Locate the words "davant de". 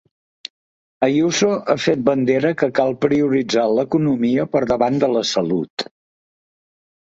4.75-5.13